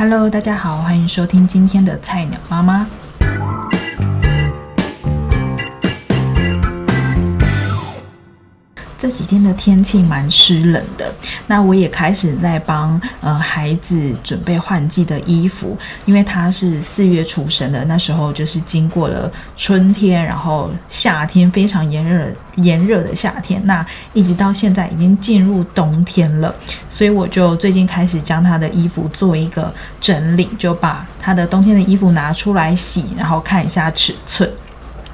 [0.00, 2.86] Hello，大家好，欢迎收听今天的菜鸟妈妈。
[8.98, 11.14] 这几天的天气蛮湿冷的，
[11.46, 22.26] 那我也开始在帮呃孩子准备换季的衣服，因为他是四月出生的，那时候就是经过了春天，然后夏天非常炎热
[22.56, 26.52] 炎热的夏天，那一直到现在已经进入冬天了，
[26.90, 34.50] 所以我就最近开始将他的衣服做一个整理，就把他的冬天的衣服拿出来洗，然后看一下尺寸。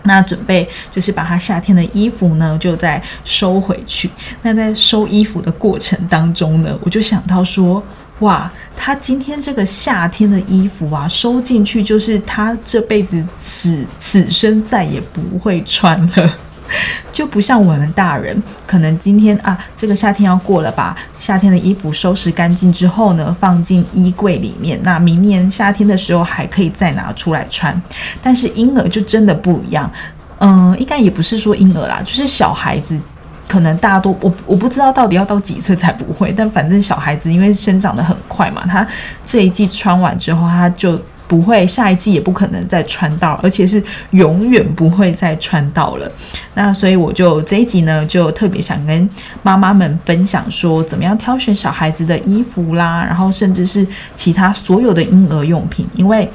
[0.04, 4.10] 那准备就是把他夏天的衣服呢，就再收回去。
[4.42, 7.82] 那在收衣服的过程当中呢，我就想到说，
[8.20, 16.36] 哇，他今天这个夏天的衣服啊，收进去就是他这辈子此此生再也不会穿了。
[17.12, 27.80] 就不像我们大人，可能今天啊，这个夏天要过了吧，夏天的衣服收拾干净之后呢，放进衣柜里面，那明年夏天的时候还可以再拿出来穿。
[28.22, 29.90] 但是婴儿就真的不一样，
[30.38, 33.00] 嗯，应该也不是说婴儿啦，就是小孩子，
[33.46, 38.84] 可能大多我我不知道到底要到几岁才不会，但反正小孩子因为生长得很快嘛，他
[39.24, 41.00] 这一季穿完之后，他就。
[41.26, 46.10] 不会，下一季也不可能再穿到，而且是永远不会再穿到了。
[46.54, 49.08] 那所以我就这一集呢，就特别想跟
[49.42, 56.30] 妈妈们分享说，怎么样挑选小孩子的衣服啦，然后甚至是其他所有的婴儿用品，因为。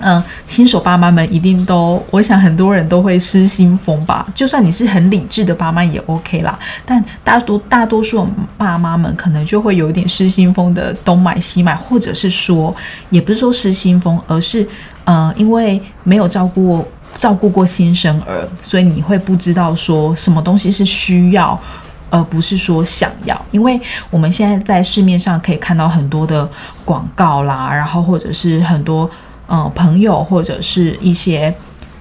[0.00, 4.26] 嗯，新手爸妈们一定都，我想很多人都会失心疯吧。
[4.34, 8.26] 就算你是很理智的爸妈也 OK 啦，但大多大多数
[8.58, 12.74] 爸妈们可能就会有一点失心疯的东买西买，或者是说，
[13.10, 14.68] 也不是说失心疯，而是
[15.04, 16.84] 嗯，因为没有照顾
[17.16, 21.58] 照顾过新生儿，所以你会不知道说什么东西是需要，
[22.10, 23.44] 而不是说想要。
[23.52, 26.46] 因为我们现在在市面上可以看到很多的
[26.84, 29.08] 广告啦，然后或者是很多。
[29.46, 31.54] 呃，朋友或者是一些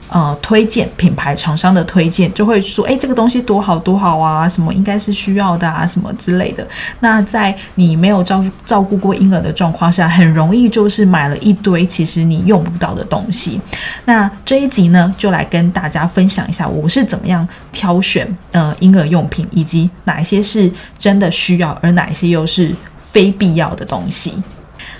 [0.09, 6.65] 呃推荐品牌厂商的推荐，就会说，哎，这个东西多好多好啊，什么应该是需要的啊，什么之类的。
[7.01, 13.59] 那在你没有照照顾过婴儿的状况下，很容易就是买了一堆其实你用不到的东西。
[14.05, 22.73] 那这一集呢，就来跟大家分享一下我是怎么样挑选呃婴儿用品，以及哪一些是真的需要，而哪一些又是
[23.11, 24.33] 非必要的东西。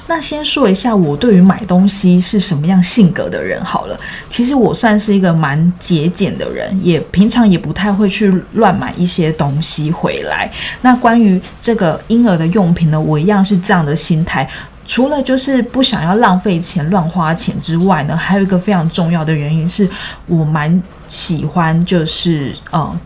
[0.07, 3.99] 那先说一下我对于买东西是什么样性格的人好了。
[4.29, 10.49] 其实我算是一个蛮节俭的人，也平常也不太会去乱买一些东西回来。
[10.81, 14.47] 那关于这个婴儿的用品呢，我一样是这样的心态。
[14.85, 19.89] 除了就是不想要浪费钱、乱花钱之外呢，还有一个非常重要的原因是
[20.27, 22.99] 我蛮喜欢，就是嗯。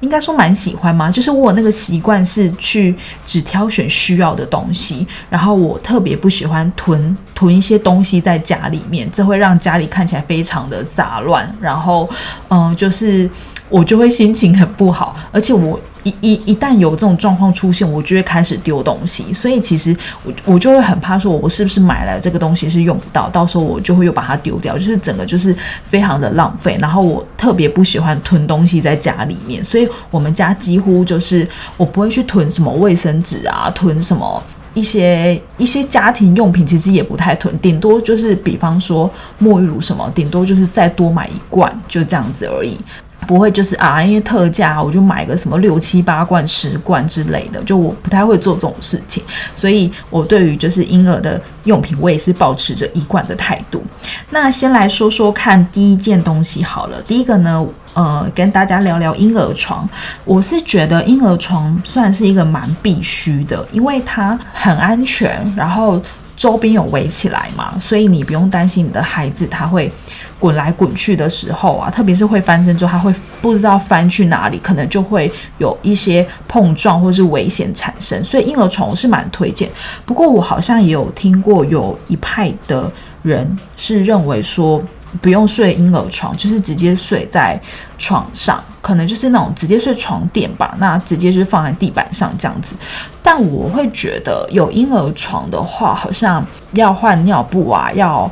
[0.00, 1.10] 应该说蛮喜欢吗？
[1.10, 2.94] 就是我那个习惯是去
[3.24, 12.08] 只挑选需要的东西，然后我特别不喜欢囤囤一些东西在家里面，这会让家里看起来非常的杂乱，然后
[12.48, 13.28] 嗯，就是
[13.68, 15.80] 我就会心情很不好，而且我。
[16.04, 26.76] 一一一旦有这种状况出现，我就会开始丢东西，所以其实我我就会很怕说，我是不是买来这个东西是用不到，到时候我就会又把它丢掉，就是整个就是非常的浪费。
[26.78, 31.48] 然后我特别不喜欢囤东西在家里面，所以我们家几乎就是
[31.78, 34.42] 我不会去囤什么卫生纸啊，囤什么
[34.74, 39.10] 一些一些家庭用品，其实也不太囤，顶多就是比方说
[39.40, 42.78] 沐浴乳什么，顶多就是再多买一罐，就这样子而已。
[43.26, 49.22] 不会就是啊，因为特价我就买个什么六七八罐、十罐之类的，就我不太会做这种事情，
[49.54, 53.82] 所以我对于就是婴儿的用品，我也是保持着一贯的态度。
[54.30, 59.88] 那先来说说看第一件东西好了，第一个呢，呃，跟大家聊聊婴儿床。
[60.24, 66.00] 我是觉得婴儿床算是一个蛮必须的，因为它很安全，然后
[66.36, 69.92] 周边有围起来嘛，所以你不用担心你的孩子他会。
[70.38, 78.22] 滚来滚去的时候啊，特别是会翻身之后，他会不知道翻去哪里，可能就会有一些碰撞或是危险产生。
[78.22, 79.70] 所以婴儿床我是蛮推荐。
[80.04, 82.90] 不过我好像也有听过有一派的
[83.22, 84.82] 人是认为说
[85.22, 87.58] 不用睡婴儿床，就是直接睡在
[87.96, 90.74] 床上，可能就是那种直接睡床垫吧。
[90.78, 92.74] 那直接是放在地板上这样子。
[93.22, 98.30] 但我会觉得有婴儿床的话，好像要换尿布啊，要。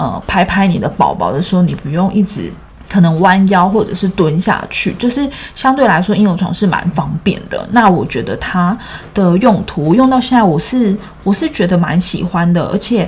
[0.00, 2.50] 呃，拍拍你的宝宝的时候，你不用一直
[2.88, 7.68] 可能弯腰或者是蹲下去，就是相对来说婴儿床是蛮方便的。
[7.72, 8.74] 那我觉得它
[9.12, 12.64] 的用途用到现在，我是我是觉得蛮喜欢的。
[12.68, 13.06] 而且，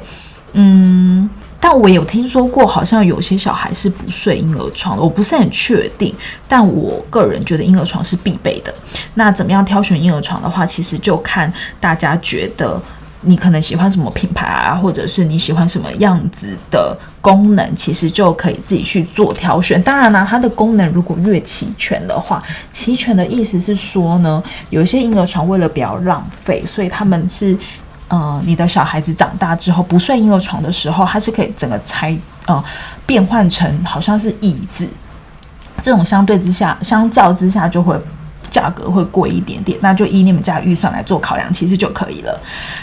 [0.52, 6.14] 嗯，但我有听说过，好像有些小孩是不睡婴儿床的，我不是很确定。
[6.46, 8.74] 但我个人觉得婴儿床是必备的。
[9.14, 11.50] 那怎么样挑选婴儿床的话，其实就看
[11.80, 12.78] 大家觉得。
[13.22, 19.80] 你可能喜欢什么品牌啊，或者是你喜欢什么样子的功能，其实就可以自己去做挑选。
[19.82, 27.56] 当然啦，它的功能如果越齐全的话，齐全的意思是说呢，有一些婴儿床为了不要浪费，所以他们是，
[28.08, 32.16] 呃，你的小孩子长大之后不睡婴儿床的时候，它是可以整个拆，
[32.46, 32.64] 呃，
[33.06, 34.88] 变换成好像是椅子，
[35.82, 37.96] 这种相对之下，相较之下就会。
[38.52, 42.40] 价格会贵一点点，那就以你们家预算来做考量，其实就可以了。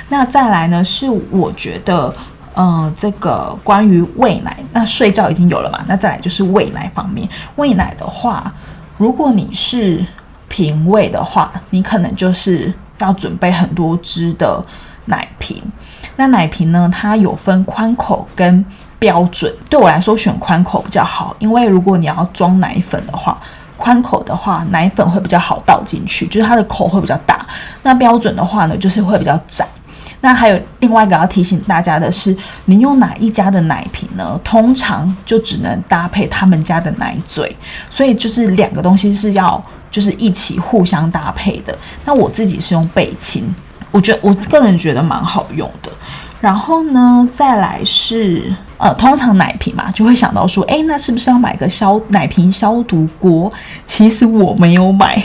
[0.09, 2.11] 那再来呢，是我觉得，
[2.55, 7.29] 嗯，这个关于喂奶，那睡觉已经有了嘛，那再来就是喂奶方面。
[7.55, 8.51] 喂奶的话，
[8.97, 10.03] 如果你是
[10.47, 14.59] 平喂的话，你可能就是要准备很多支的
[15.05, 15.61] 奶瓶。
[16.15, 18.65] 那奶瓶呢，它有分宽口跟
[18.97, 19.53] 标准。
[19.69, 23.39] 对我来说，选宽口比较好，因为如果你要装奶粉的话。
[23.79, 27.43] 宽口的话，奶粉会比较好倒进去，就是它的口会比较大。
[27.81, 29.65] 那标准的话呢，就是会比较窄。
[30.21, 32.35] 那还有另外一个要提醒大家的是，
[32.65, 34.37] 你用哪一家的奶瓶呢？
[34.43, 37.55] 通常就只能搭配他们家的奶嘴，
[37.89, 41.73] 所以就是两个东西是要就是一起互相搭配的。
[42.03, 43.55] 那我自己是用贝亲，
[43.91, 45.89] 我觉得我个人觉得蛮好用的。
[46.41, 53.51] 然后呢，再来是呃，通常奶瓶嘛，就会想到说，哎，那是不是要买个消奶瓶消毒锅？
[53.85, 55.21] 其实我没有买。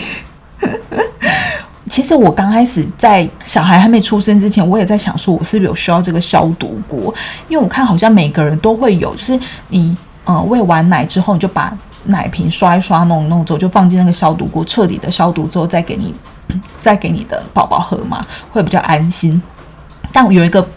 [1.89, 7.15] 其实我刚开始在小孩还没出生之前，我也在想说，我是不是有需要这个消毒锅？
[7.49, 11.73] 因为我看好像每个人都会有，就是你呃喂完奶之后，你就把
[12.07, 16.13] 奶瓶刷一刷、弄弄之后，就放进那个消毒锅，彻底的消毒之后，再给你
[16.81, 18.21] 再给你的宝宝喝嘛，
[18.51, 19.41] 会比较安心。
[20.13, 20.69] 但有一个。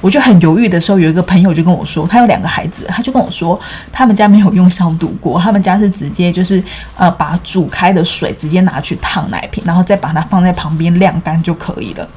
[0.00, 3.58] 我就很犹豫的时候，有一个朋友就跟我说，他有两个孩子，他就跟我说，
[3.92, 6.62] 他们家没有用消毒锅，他们家是直接就是
[6.96, 12.08] 呃把煮开的水直接拿去烫奶瓶，然后再把它放在旁边晾干就可以了。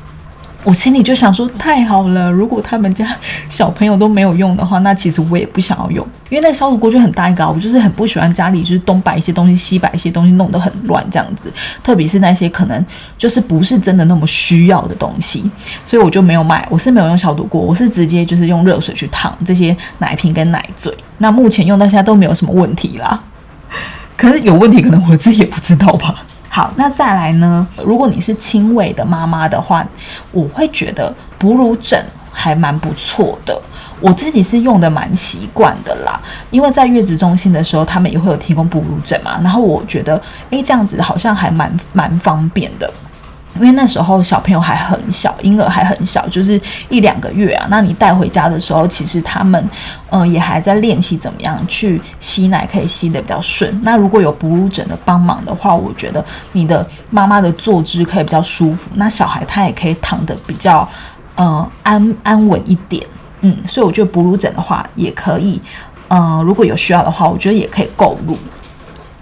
[0.66, 2.30] 我心里就想说，太好了！
[2.30, 3.16] 如果他们家
[3.48, 11.50] 小朋友都没有用的话，那其实我也不想要用，因为那个消毒锅就很大一个，我就是很不喜欢家里就是东摆一些东西，西摆一些东西，弄得很乱这样子。
[11.82, 12.86] 特别是那些可能
[13.18, 15.50] 就是不是真的那么需要的东西，
[15.86, 16.68] 所以我就没有买。
[16.70, 20.94] 我是没有用消毒锅，我是直接就是用热水去烫这些奶瓶跟奶嘴。
[21.20, 23.24] 那目前用到现在都没有什么问题啦。
[24.18, 26.16] 可是有问题，可能我自己也不知道吧。
[26.60, 27.66] 好，那再来呢？
[27.86, 29.88] 如果你是轻微的妈妈的话，
[30.34, 31.98] 我会觉得哺乳枕
[32.34, 33.58] 还蛮不错的。
[34.02, 36.20] 我自己是用的蛮习惯的啦，
[36.52, 39.40] 因为在月子中心的时候，他们也会有提供哺乳枕嘛。
[39.42, 42.92] 然后我觉得，诶，这样子好像还蛮蛮方便的。
[43.56, 46.60] 因为那时候小朋友还很小，婴儿还很小，就是
[46.90, 47.68] 一两个月啊。
[47.70, 49.70] 那你带回家的时候，其实他们，
[50.12, 53.78] 嗯，也还在练习怎么样去吸奶，可以吸得比较顺。
[53.84, 56.24] 那如果有哺乳枕的帮忙的话，我觉得
[56.54, 60.88] 你的妈妈的坐姿可以比较舒服，那小孩他也可以躺得比较，
[61.36, 63.06] 嗯，安安稳一点。
[63.42, 65.62] 嗯，所以我觉得哺乳枕的话也可以，
[66.10, 68.38] 嗯，如果有需要的话，我觉得也可以购入。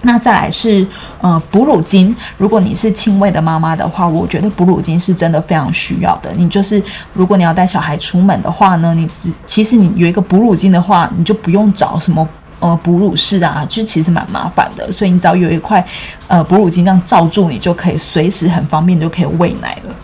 [0.04, 0.86] 那再来是
[1.22, 6.32] 呃哺乳巾，如果你是轻微的妈妈的话，我觉得哺乳巾是真的非常需要的。
[6.36, 6.82] 你就是
[7.14, 12.28] 如果你要带小孩出门的话呢，你只其实你有一个哺乳巾的话，你就不用找什么
[12.60, 14.92] 呃哺乳室啊，就其实蛮麻烦的。
[14.92, 15.84] 所以你只要有一块
[16.28, 19.96] 呃哺乳巾这样罩住，你就可以随时很方便就可以喂奶了。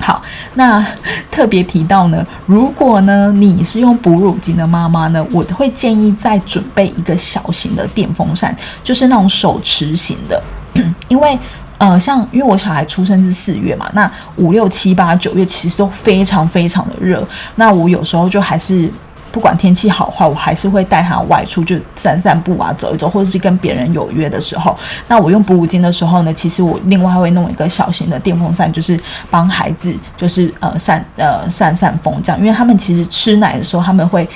[0.00, 0.20] 好，
[0.54, 0.84] 那
[1.30, 10.42] 特别提到呢，如果呢你是用哺乳巾的妈妈呢，我会建议再准备一个小型的电风扇，就是那种手持型的，
[11.08, 11.38] 因为
[11.78, 18.90] 呃，像因为我小孩出生是四月嘛，那五六七八九月其实都非常非常的热，那我有时候就还是。
[19.32, 24.76] 不管天气好坏，我还是会带他外出，就散散步啊，走一走，或者是跟别人有约的时候。
[25.08, 32.38] 那我用哺乳巾的时候呢，其实我另外会弄一个小型的电风扇，就是帮孩子，就是呃扇呃扇扇风这样。
[32.38, 34.28] 因为他们其实吃奶的时候，他们会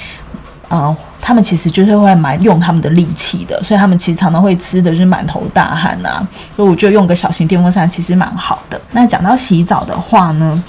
[0.68, 6.26] 呃，他们其实就是会蛮用他们的力气的，所以他们其实常常会吃的就是满头大汗呐。
[6.56, 8.80] 所以我就用个小型电风扇其实蛮好的。
[8.92, 10.64] 那讲到洗澡的话呢？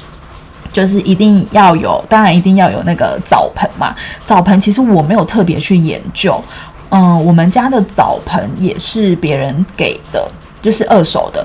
[0.78, 3.96] 就是一定要有，当然一定要有那个澡盆嘛。
[4.24, 6.40] 澡盆其实我没有特别去研究，
[6.90, 10.30] 嗯，我们家的澡盆也是别人给的，
[10.62, 11.44] 就是二手的。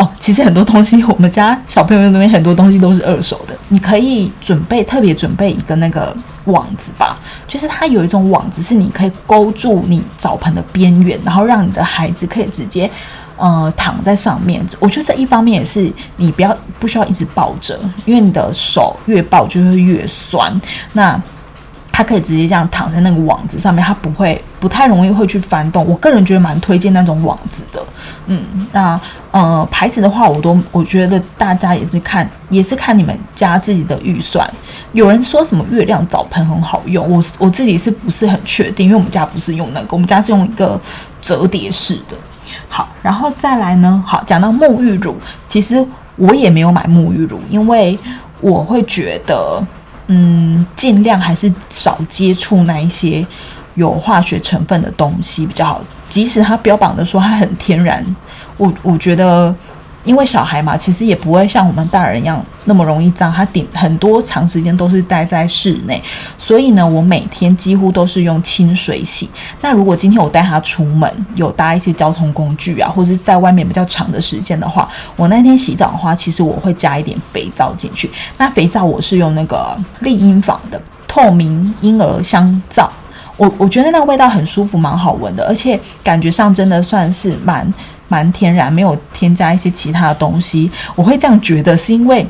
[0.00, 3.56] 哦，其实很多东西我们家小朋友那边很多东西都是二手的。
[3.68, 6.12] 你可以准备特别准备一个那个
[6.46, 7.14] 网子吧，
[7.46, 12.90] 就是它有一种网子是你可以勾住你澡盆的边缘，然后让你的孩子可以直接。
[13.36, 20.60] 呃，躺在上面，我觉得这一方面也是你不要不需要一直抱着，因为你的手越抱就会越酸。
[20.92, 21.20] 那
[21.94, 25.86] 它可以直接这样躺在那个网子上面，它不会不太容易会去翻动。
[25.86, 27.84] 我个人觉得蛮推荐那种网子的，
[28.26, 28.98] 嗯，那
[29.30, 34.50] 呃牌子的话，我都我觉得大家也是看也是看你们家自己的预算。
[34.92, 38.86] 有人说什么月亮澡盆很好用，我我自己是不是很确定？
[38.86, 40.80] 因为我们家不是用那个，我们家是用一个
[41.20, 42.16] 折叠式的。
[42.72, 45.14] 好，然后再来呢，好讲到沐浴乳，
[45.46, 45.86] 其实
[46.16, 47.98] 我也没有买沐浴乳，因为
[48.40, 49.62] 我会觉得。
[50.08, 53.24] 嗯，尽量还是少接触那一些
[53.76, 55.80] 有化学成分的东西比较好。
[56.08, 58.04] 即使它标榜的说它很天然，
[58.56, 59.54] 我我觉得。
[60.04, 63.32] 因为小孩嘛，其实也不会像我们大人一样那么容易脏。
[63.32, 66.02] 他顶很多长时间都是待在室内，
[66.36, 69.30] 所以呢，我每天几乎都是用清水洗。
[69.60, 78.10] 那如果今天我带他出门，有搭一些交通工具啊，或者是在外面比较长的时间的话，我那天洗澡的话，其实我会加一点肥皂进去。
[78.38, 82.90] 那肥皂我是用那个丽婴坊的透明婴儿香皂，
[83.36, 87.72] 我我觉得那味道很舒服，蛮好闻的，而且感觉上真的算是蛮。
[88.12, 90.70] 蛮天然，没有添加一些其他的东西。
[90.94, 92.26] 我会这样觉得，是因为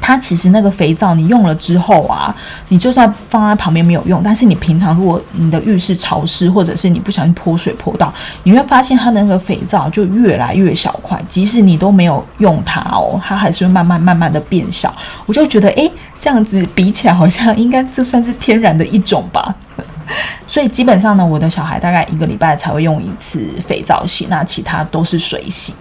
[0.00, 2.34] 它其实那个肥皂你用了之后啊，
[2.68, 14.92] 你就算放在旁边没有用，但是你平常如果你的浴室潮湿，或者是你不小心泼水泼到，你会发现它的那个肥皂就越来越小块，即使你都没有用它哦，它还是会慢慢慢慢的变小。
[15.24, 19.54] 我就觉得，诶，这样子比起来，好像应该这算是天然的一种吧。
[20.46, 25.74] 所以基本上呢，我的小孩大概一个礼拜才会用一次肥皂洗，那其他都是水洗。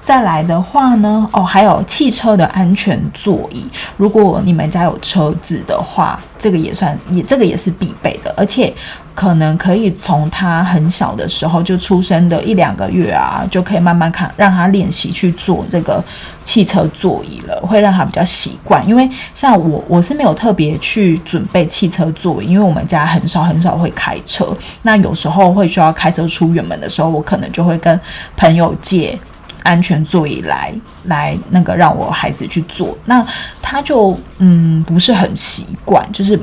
[0.00, 3.66] 再来的话呢，哦，还有汽车的安全座椅，
[3.96, 8.72] 如果你们家有车子的话，这个也算也这个也是必备的，而且。
[9.12, 16.02] 可能可以从他很小的时候就出生的一两个月啊，就可以慢慢看让他练习去做这个
[16.42, 18.88] 汽车座椅了，会让他比较习惯。
[18.88, 24.56] 因为像我，我是没有特别去准备汽车座椅，因为我们家很少很少会开车。
[24.82, 28.00] 那有时候会需要开车出远门的时候，我可能就会跟
[28.38, 29.18] 朋友借
[29.62, 30.72] 安全座椅来
[31.04, 32.96] 来那个让我孩子去坐。
[33.04, 33.26] 那
[33.60, 36.40] 他就嗯不是很习惯，就是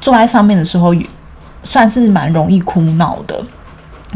[0.00, 0.94] 坐在上面的时候。
[1.64, 3.40] 算是蛮容易哭闹的，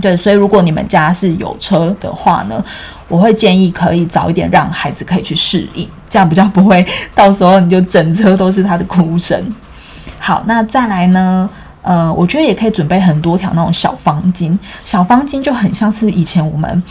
[0.03, 2.61] 对，所以如果你们家是有车的话呢，
[3.07, 6.85] 我会建议可以早一点让孩子可以去适应，这样比较不会
[7.15, 9.41] 到时候你就整车都是他的哭声。
[10.19, 11.49] 好，那再来呢，
[11.83, 16.83] 呃，我觉得也可以准备很多条那种小方巾，小方巾就很像是以前我们。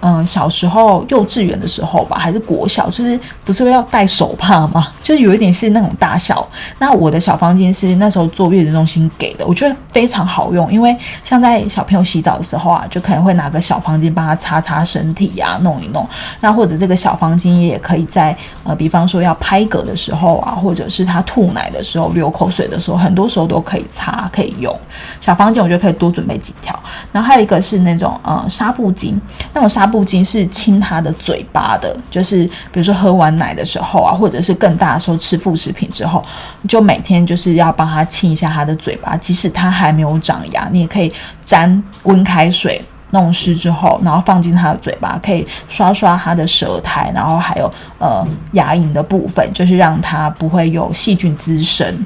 [0.00, 4.88] 嗯，小时候幼稚园的时候吧，还是国小，就是不是要戴手帕吗？
[5.02, 6.46] 就是有一点是那种大小。
[6.78, 16.06] 那我的小房间是那时候坐月子中心给的，我觉得非常好用，因为像在小朋友洗澡的时候啊，就可能会拿个小方巾帮他擦擦身体呀，弄一弄。
[16.40, 24.76] 那或者这个小方巾也可以在呃，比方说要拍嗝的时候啊，或者是他吐奶的时候、流口水的时候，很多时候都可以擦，可以用
[25.20, 25.62] 小方巾。
[25.62, 26.78] 我觉得可以多准备几条。
[27.12, 29.14] 然后还有一个是那种呃纱布巾，
[29.54, 29.96] 那种纱布。
[29.96, 36.22] 不仅是亲他的嘴巴的，就是比如说喝完奶的时候啊，或者是更大的时候吃副食品之后，
[36.68, 39.16] 就每天就是要帮他亲一下他的嘴巴。
[39.16, 41.10] 即使他还没有长牙，你也可以
[41.46, 52.04] 沾温开水弄湿之后，然后放进他的嘴巴，可以刷刷他的舌苔，然后还有呃牙龈的部分，就是让他不会有细菌滋生。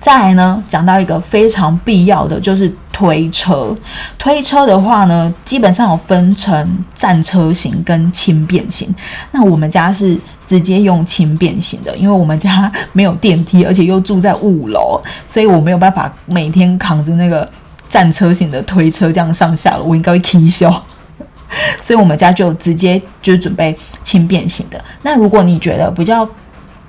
[0.00, 3.74] 再来呢，讲到一个非常必要的，就是推车。
[4.18, 8.94] 推车的话呢，基本上有分成战车型跟轻便型。
[9.32, 17.48] 那我们家是直接用轻便型的，因为我们家没有电梯，而且又住在五楼，所以我没有办法每天扛着那个
[17.88, 20.84] 战车型的推车这样上下了，我应该会踢笑。
[21.80, 24.84] 所以我们家就直接就准备轻便型的。
[25.02, 26.28] 那如果你觉得比较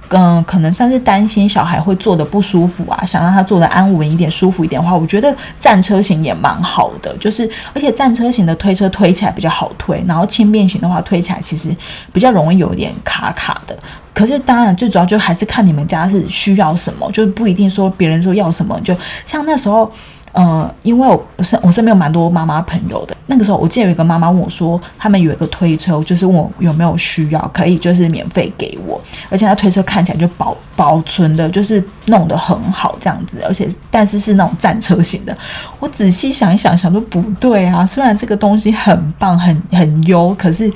[0.09, 7.15] 嗯，可能算是担心小孩会坐的不舒服啊，想让他坐的安稳一点、舒服一点的话，我觉得战车型也蛮好的。
[7.17, 11.75] 就是而且战车型的推车推起来比较好推，然后轻便型的话推起来其实
[12.13, 13.77] 比较容易有点卡卡的。
[14.13, 18.95] 可是当然最主要就还是看你们家是需要什么，就不一定说别人说要什么，就
[19.25, 19.91] 像那时候。
[20.39, 23.17] 嗯，因为我身我身边有蛮多妈妈朋友的。
[23.25, 29.01] 那个时候，我记得有一个妈妈问我说，他们有一个推车，就是问我有没有需要，可以就是免费给我。
[29.31, 33.41] 而且那推车看起来就保保存的，就是弄得很好这样子。
[33.47, 35.35] 而且但是是那种战车型的。
[35.79, 40.71] 我仔细想一想，想说不对啊，虽然这个东西很棒，很很优，可是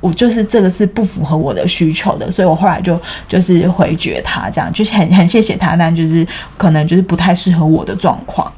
[0.00, 6.26] 我就是这个是不符合我的需求的，所以我后来就就是回绝他，这样就是很很谢谢他，但就是
[6.56, 8.50] 可能就是不太适合我的状况。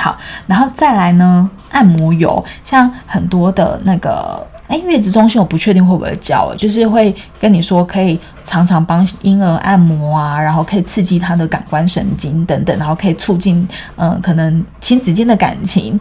[0.00, 13.66] 好，然后再来呢，按摩油，像很多的那个哎，月子中心我不确定会不会教，就是会跟你说可以常常帮婴儿按摩啊，然后可以刺激他的感官神经等等，然后可以促进
[13.96, 15.98] 嗯可能亲子间的感情。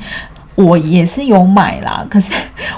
[0.55, 2.33] 我也是有买啦，可是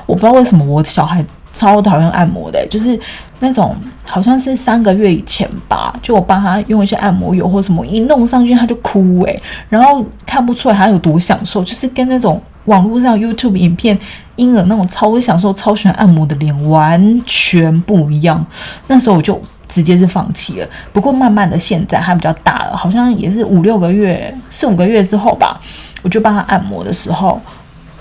[0.05, 2.99] 我不知道为什么我的小孩超讨厌按摩的，就是
[3.39, 13.97] 那种好像是三个月以前吧，就我帮他用一些按摩油或什么，一弄上去他就哭诶，然后看不出来他有多享受，就是跟那种网络上 YouTube 影片
[14.37, 18.45] 婴儿那种超享受、超喜欢按摩的脸完全不一样。
[18.87, 20.67] 那时候我就直接是放弃了。
[20.93, 25.59] 不过慢慢的现在他比较大了，好像也是五六个月、四五个月之后吧，
[26.01, 27.39] 我就帮他按摩的时候。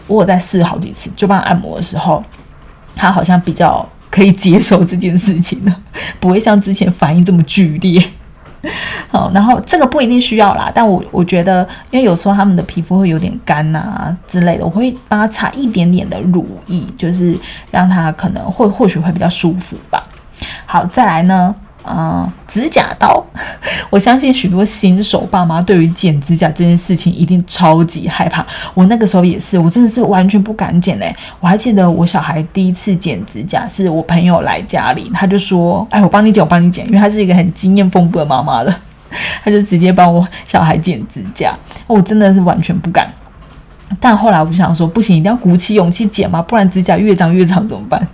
[0.07, 2.21] 我在试好几次，就帮他按摩的时候，
[3.01, 5.75] 他好像比较可以接受这件事情了，
[6.21, 8.05] 不会像之前反应这么剧烈。
[9.09, 17.39] 好，然后这个不一定需要啦，但我我觉得，因为有时候他们的皮肤会有点干呐之类的，我会帮他擦一点点的乳液，就是
[17.71, 20.03] 让他可能会或许会比较舒服吧。
[20.67, 21.55] 好，再来呢。
[21.83, 23.25] 啊，指甲刀，
[23.91, 28.47] 我相信许多新手爸妈对于剪指甲这件事情一定超级害怕。
[28.75, 31.15] 我那个时候也是，我真的是完全不敢剪嘞。
[31.41, 38.81] 我还记得我小孩第一次剪指甲，是我朋友来家里，他就说：“哎，我帮你剪，我帮你剪。”因为他是一个很经验丰富的妈妈了，
[39.43, 41.55] 他就直接帮我小孩剪指甲。
[41.87, 43.11] 我真的是完全不敢。
[43.99, 48.07] 但后来我就想说，不行，一定要鼓起勇气剪嘛，不然指甲越长越长怎么办？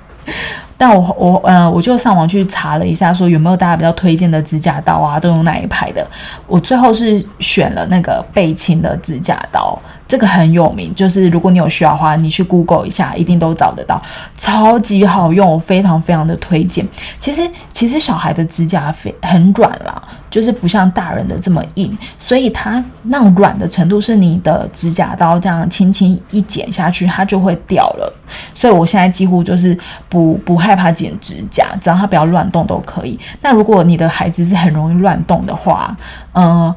[0.79, 6.07] 但我我呃，我就上网去查了一下，说有没有大家比较推荐的指甲刀啊，都用哪一排的？
[6.47, 9.79] 我最后是选了那个贝亲的指甲刀。
[10.09, 14.01] 这个很有名，就是如果你有需要的话，你去 Google 一下，一定都找得到，
[14.37, 16.87] 超级好用，我非常非常的推荐。
[17.19, 28.13] 其实其实小孩的指甲非很软啦，就是不像大人的这么硬，所以它那种软的程度是你的指甲刀这样轻轻一剪下去，它就会掉了。
[28.55, 29.77] 所以我现在几乎就是
[30.09, 33.19] 不不害怕剪指甲，只要它不要乱动都可以。
[33.41, 35.97] 那如果你的孩子是很容易乱动的话，
[36.35, 36.75] 嗯。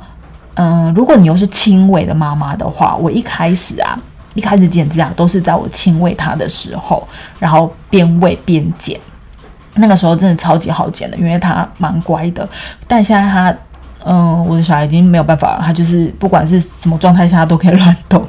[0.55, 3.97] 嗯，如果你又是亲喂的妈妈的话，我一开始啊，
[4.33, 7.01] 一开始剪指甲都是在我亲喂他的时候，
[7.39, 8.99] 然后边喂边剪，
[9.75, 12.45] 那个时候真的超级好剪的，因为他蛮乖的。
[12.89, 13.55] 但现在他，
[14.03, 18.21] 嗯，我的小孩已经没有办法了，他就是不管是什么状态下都可以乱动。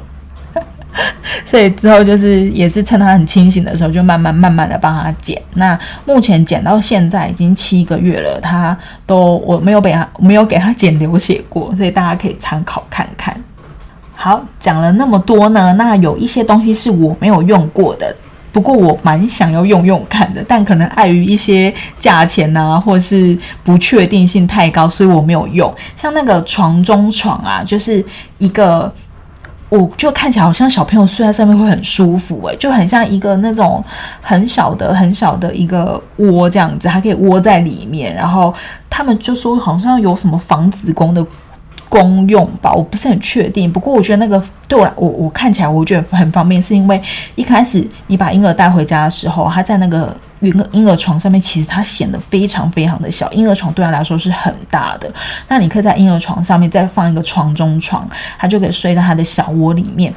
[1.51, 5.37] 所以之后就是也是趁他很清醒的时候，就慢慢慢慢的帮他剪。
[5.55, 13.35] 那目前剪到现在已经七个月了，他都我没有给他没有给他剪流血过，所以大家可以参考看看。
[14.15, 18.15] 好，讲了那么多呢，那有一些东西是我没有用过的，
[18.53, 25.69] 不过我蛮想要用用看的，但可能碍于一些价钱呐，或是不确定性太高，所以我没有用。
[25.97, 28.01] 像那个床中床啊，就是
[28.37, 28.89] 一个。
[29.71, 33.81] 我就看起来好像小朋友睡在上面会很舒服诶，就很像一个那种
[34.21, 38.13] 很小的、很小的一个窝这样子，还可以窝在里面。
[38.13, 38.53] 然后
[38.89, 41.25] 他们就说好像有什么防子宫的
[41.87, 43.71] 功用吧，我不是很确定。
[43.71, 47.01] 不过我觉得那个对我来我我看起来我觉得很方便，是因为
[47.35, 50.13] 一开始你把婴儿带回家的时候，他在那个。
[50.41, 55.11] 婴儿婴儿床上面其实它显得非常非常的小，婴儿床对他来说是很大的。
[55.47, 60.13] 那你可以在婴儿床上面再放一个床中床，他就可以睡在他的小窝里面。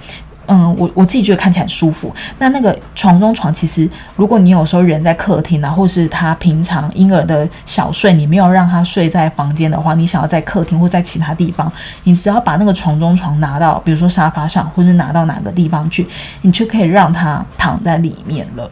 [0.46, 2.14] 嗯，我我自己觉得看起来很舒服。
[2.38, 16.06] 那那个床中床其实，如果你有时候人在客厅啊，或是他平常婴儿的小睡，你没有让他睡在房间的话，你想要在客厅或在其他地方，你只要把那个床中床拿到，比如说沙发上，或者拿到哪个地方去，
[16.42, 18.70] 你就可以让他躺在里面了。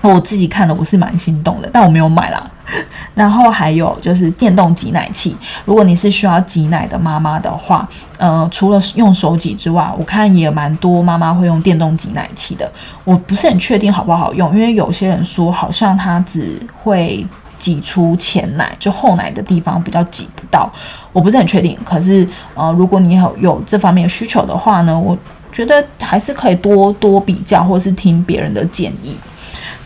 [0.00, 2.50] 我自己看了，我是蛮心动的，但我没有买啦。
[3.14, 5.34] 然后还有就是电动挤奶器，
[5.64, 12.70] 如果你是需要挤奶的妈妈的话，呃，除了用手挤之外，我看也蛮多妈妈会用电动挤奶器的。
[13.04, 17.26] 我不是很确定好不好用，因为有些人说好像它只会
[17.58, 20.70] 挤出前奶，就后奶的地方比较挤不到。
[21.10, 25.16] 我不是很确定，可是呃，如果你有有这方面需求的话呢，我
[25.50, 29.16] 觉得还是可以多多比较，或是听别人的建议。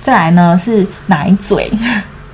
[0.02, 1.72] 再来呢是奶嘴，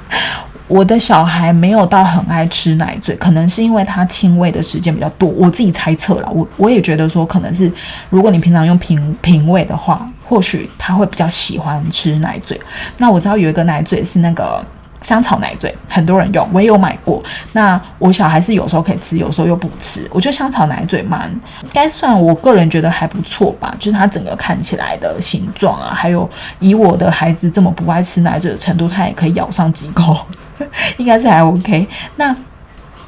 [0.66, 7.70] 我的小孩没有到很爱吃奶嘴，可能是因为他亲喂的时间比较多，我自己猜测了，我我也觉得说可能是
[8.10, 12.60] 如果你平常用瓶瓶喂的话，或许他会比较喜欢吃奶嘴。
[12.96, 14.64] 那我知道有一个奶嘴是那个。
[15.02, 17.22] 香草奶嘴很多人用，我也有买过。
[17.52, 20.08] 那我小孩是有时候可以吃，有时候又不吃。
[20.12, 21.30] 我觉得香草奶嘴蛮
[21.72, 30.16] 该算我个人觉得还不错吧，就是它整个看起来的形状啊，还有以我的孩子这么不爱吃奶嘴的程度，他也可以咬上几口，
[30.98, 31.86] 应该是还 OK。
[32.16, 32.34] 那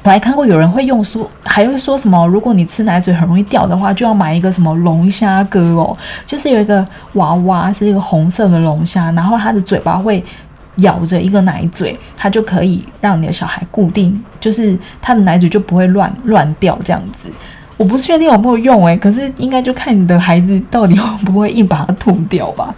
[0.03, 10.23] 我还看过有人会用说，还会说什么，如果你吃奶嘴很容易掉的话，就要买一个什么龙虾哥哦，就是有一个娃娃是一个红色的龙虾，然后它的嘴巴会
[10.81, 17.31] 咬着一个奶嘴，它就可以让你的小孩固定，就是它的奶嘴就不会乱乱掉这样子。
[17.77, 22.73] 我不确定有没有用诶，可是应该就看你的孩子到底会不会硬把它吐掉吧。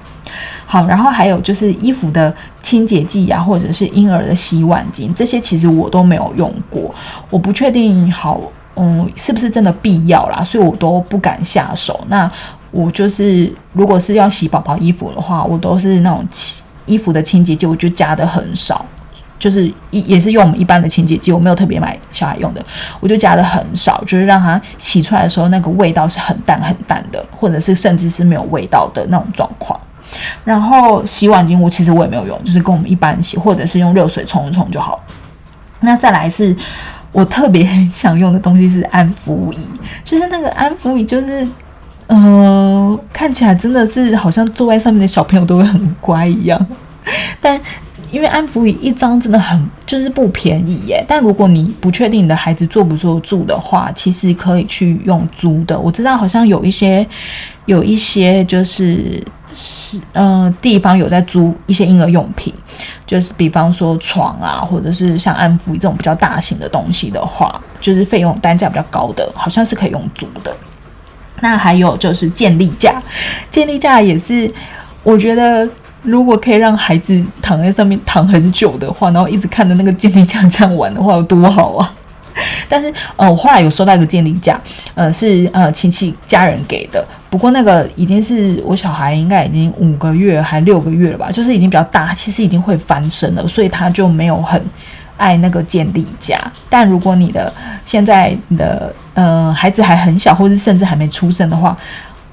[0.66, 6.94] 好，然后还有就是衣服的清洁剂呀，或者是婴儿的洗碗巾，这些其实我都没有用过，
[7.30, 8.40] 我不确定好，
[8.78, 12.00] 嗯，是不是真的必要啦，所以我都不敢下手。
[12.08, 12.32] 那
[12.72, 16.26] 我就是如果是要洗宝宝衣服的话，我都是那种
[16.86, 18.86] 衣服的清洁剂，我就加的很少，
[19.40, 22.64] 就是也也是用我们一般的清洁剂，我没有特别买小孩用的，
[23.00, 29.80] 我就加的很少，就是让它洗出来的时候那个味道是很淡很淡的，或者是甚至是没有味道的那种状况。
[30.44, 35.02] 然后洗碗巾，我其实我也没有用，就是跟我们一般洗，或者是用热水冲一冲就好。
[35.80, 36.56] 那再来是
[37.12, 39.60] 我特别想用的东西是安抚仪，
[40.04, 41.48] 就是那个安抚仪，就是
[42.08, 46.68] 嗯，看起来真的是好像坐在上面的小朋友都会很乖一样，
[47.42, 47.60] 但。
[48.12, 55.80] 因为安抚椅一张真的很就是不便宜耶，但如果你不确定你的孩子坐不坐住的话，其实可以去用租的。
[55.80, 57.04] 我知道好像有一些
[57.66, 59.20] 有一些就是
[59.52, 62.54] 是嗯地方有在租一些婴儿用品，
[63.08, 70.56] 就是比方说床啊，或者是像安抚椅这种比较大型的东西的话，就是费用单价比较高的，好像是可以用租的。
[71.42, 73.02] 那还有就是建立架，
[73.50, 74.52] 建立架也是
[75.04, 75.68] 我觉得。
[76.06, 81.96] 如果可以让孩子躺在上面躺很久的话，然后一直看着那个健力架这样玩的话，有多好啊！
[82.68, 84.60] 但是，呃，我后来有收到一个健力架，
[84.96, 87.08] 呃，是呃亲戚家人给的。
[87.30, 94.62] 不过那个已经是我小孩应该已经五个月还六个月了吧，就是已经比较大，其实已经会翻身了，所以他就没有很
[95.16, 96.38] 爱那个健力架。
[96.70, 97.54] 但如果你的
[97.86, 101.76] 现在你的呃孩子还很小，或者甚至还没出生的话，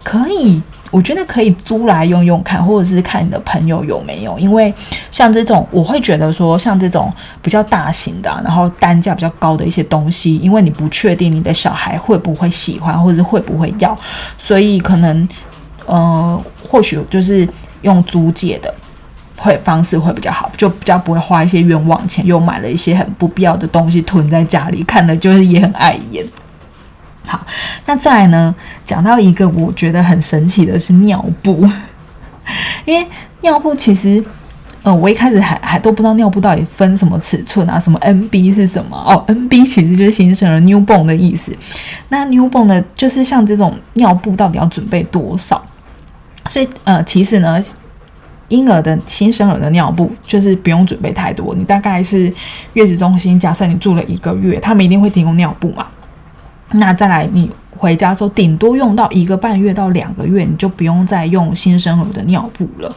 [0.02, 0.62] 可以。
[0.92, 4.36] 我觉得可以租来用用看，或者是看你的朋友有没有。
[4.40, 4.74] 因为
[5.08, 7.08] 像这种，我会觉得说，像这种
[7.40, 13.96] 比较大型的，然后单价比较高的一些东西，因为你不确定你的小孩会不会喜欢，或者是会不会要，
[14.36, 15.28] 所以可能，
[15.86, 17.48] 呃，或许就是
[17.82, 18.74] 用租借的
[19.36, 26.26] 会方式会比较好，就比较不会花一些冤枉钱，又买了一些很不必要的东西囤在家里，看的就是也很碍眼。
[27.26, 27.46] 好，
[27.86, 28.54] 那再来呢？
[28.84, 31.64] 讲到一个我觉得很神奇的是尿布，
[32.84, 33.06] 因为
[33.42, 34.22] 尿布其实，
[34.82, 41.56] 呃，我一开始还还都不知道尿布到底分什么尺寸啊，什么 NB 是什么哦，NB 其实就是新生儿 newborn 的意思。
[42.08, 45.64] 那 newborn 呢，就是像这种尿布到底要准备多少？
[46.48, 47.60] 所以呃，其实呢，
[48.48, 52.32] 婴儿的新生儿的尿布就是不用准备太多，你大概是
[52.72, 55.86] 月子中心，假设你住了一个月，他们一定会提供尿布嘛。
[56.72, 62.94] 那再来，你回家之后，顶多用到一个半月到两个月，你就不用再用新生儿的尿布了。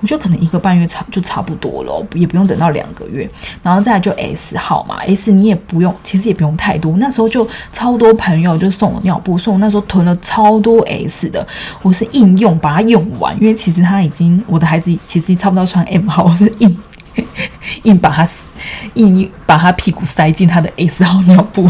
[0.00, 3.28] 我觉得可能一个半月差就差不多了，也不用等到两个月。
[3.64, 6.96] 然后再来就 S 号嘛，S 你也不用，其实也不用太多。
[6.98, 11.44] 那时候就超多朋友就送我尿布，送我那时候囤了超多 S 的，
[11.82, 16.78] 我是硬用把它用完，因为其实他已经我的孩子其实差不多穿 M 号，我是硬
[17.82, 18.28] 硬把它
[18.94, 21.68] 硬把他屁股塞进他的 S 号尿布。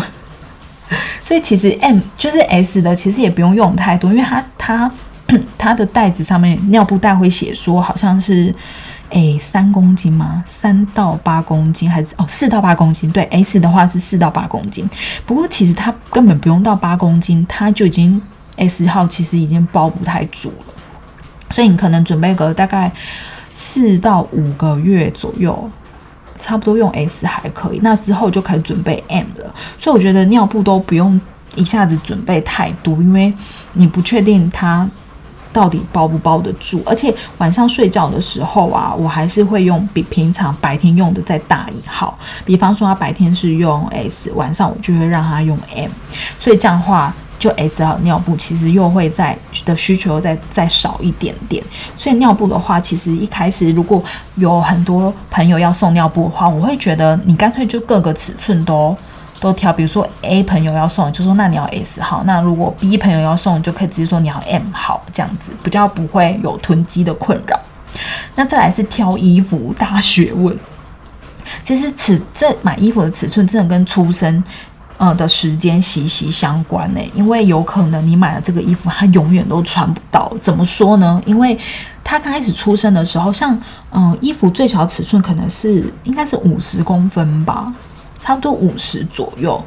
[1.22, 4.90] 所以其实 M 就是 S 的，其实也不用用太多，因为它它
[5.58, 8.54] 它的袋子上面尿布袋会写说好像是
[9.10, 10.42] 诶三公斤吗？
[10.48, 13.10] 三到八公斤还是哦四到八公斤？
[13.12, 14.88] 对，S 的话是四到八公斤。
[15.26, 18.20] 不过其实它根本不用到八公斤，它就已经
[18.56, 20.74] S 号其实已经包不太住了。
[21.50, 22.90] 所以你可能准备个大概
[23.52, 25.68] 四到五个月左右。
[26.38, 29.54] 差不多用 S 还可以，那之后就可以准备 M 了。
[29.76, 31.20] 所以我觉得尿布都不用
[31.54, 33.32] 一下子准备太多，因为
[33.72, 34.88] 你不确定它
[35.52, 36.82] 到底包不包得住。
[36.86, 42.18] 而且晚上睡觉的时候啊，我还是会用比平常白天用的再大一号。
[42.44, 45.90] 比方说他白天是用 S，晚上我就会让他用 M。
[46.38, 47.14] 所以这样话。
[47.38, 51.62] 就 S 号尿布其实又会在的需求再再少一点点，
[51.96, 54.02] 所以尿布的话，其实一开始如果
[54.34, 58.96] 有很多朋友要送尿布的话，我会觉得你干脆就各个尺寸都
[59.38, 67.58] 都挑，比如说 A 朋友要送，就说那你要 S 号，那如果 B 朋友要送，就可以直接说你要 M 号，这样子比较不会有囤积的困扰。
[68.34, 70.58] 那再来是挑衣服大学问，
[71.62, 74.42] 其实尺这买衣服的尺寸真的跟出生。
[74.98, 80.30] 呃的时间息息相关呢，因为有可能你买了这个衣服，它永远都穿不到。
[80.38, 81.22] 怎么说呢？
[81.24, 81.56] 因为
[82.04, 83.58] 它刚开始出生的时候，像
[83.90, 87.72] 嗯衣服最小尺寸可能是应该是五十公分吧，
[88.20, 89.64] 差不多五十左右。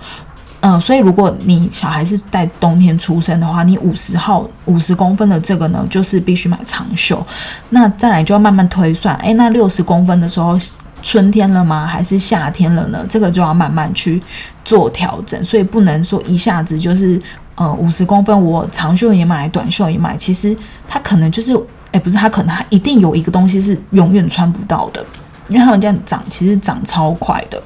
[0.63, 7.26] 嗯，所以如果你小孩是在冬天出生的话，你五十号五十公分的这个呢，就是必须买长袖。
[7.70, 10.56] 那再来就要慢慢推算，诶，那六十公分的时候，
[11.02, 11.88] 春天了吗？
[11.88, 13.06] 还是夏天了呢？
[13.10, 14.22] 这个就要慢慢去
[14.64, 15.44] 做调整。
[15.44, 17.22] 所以不能说一下子就是，
[17.56, 20.16] 呃，五十公分我长袖也买，短袖也买。
[20.16, 20.56] 其实
[20.88, 21.54] 它可能就是，
[21.92, 25.04] 诶，不是，它可能它一定有一个东西是永远穿不到的，
[25.48, 27.62] 因为他们这样长，其实长超快的。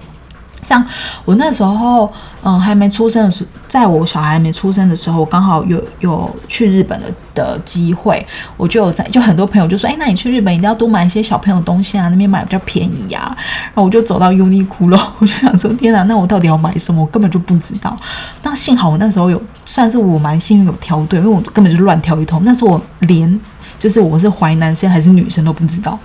[0.66, 0.84] 像
[1.24, 8.26] 我那时候，嗯，还没出生的时，在我小孩还没出生的时候，刚好有有去日本的的机会，
[8.58, 13.22] 我就有在，就很多朋友就说，哎，那你去日本一定要多买一些小朋友东西啊，那边买比较便宜呀。
[13.38, 17.02] 然后我就走到优衣库了，我就想说，天哪，那我到底要买什么？
[17.02, 17.96] 我根本就不知道。
[18.42, 22.42] 那幸好我那时候有，算是我蛮幸运有挑对，因为我根本就乱挑一通。
[22.44, 23.40] 那时候我连
[23.78, 25.98] 就是我是怀男生还是女生都不知道，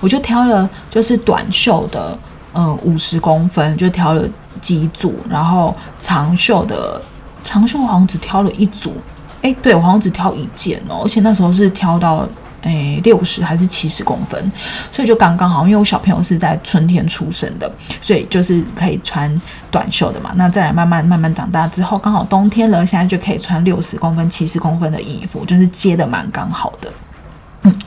[0.00, 2.18] 我就挑了就是短袖的。
[2.58, 4.26] 嗯，五十公分就挑了
[4.62, 7.02] 几组，然后长袖的
[7.44, 8.94] 长袖好像只挑了一组，
[9.42, 12.26] 哎，对我好像只挑一件哦，而且那时候是挑到
[12.62, 14.50] 哎六十还是七十公分，
[14.90, 19.38] 所以就刚刚好，因为我小朋友是在春天出生的，所以就是可以穿
[19.70, 20.32] 短袖的嘛。
[20.36, 26.90] 那再来慢慢慢慢长大之后，刚好冬天了，现在就可以穿六十公分、七十公分的衣服，就是接的蛮刚好的。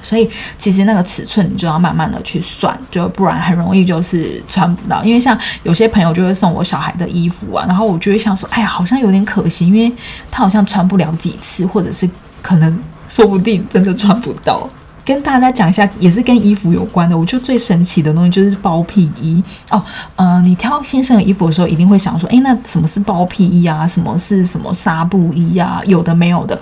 [0.02, 5.04] 所以其实那个尺寸你就要慢慢的去算，就不然很容易就是穿不到。
[5.04, 9.92] 因为像有些朋友就会送我小孩的衣服啊，然后我就会想说，哎呀，好像有点可惜，因为
[10.32, 12.10] 他好像穿不了几次，或者是
[12.42, 14.68] 可能说不定真的穿不到。
[15.06, 17.18] 跟大家讲一下，也是跟衣服有关的。
[17.18, 19.84] 我觉得最神奇的东西就是包屁衣哦。
[20.16, 23.88] 呃，你挑新生的衣服的时候，一定会想说，哎，那什么是包屁衣啊？
[23.88, 25.82] 什么是什么纱布衣啊？
[25.86, 26.60] 有的没有的，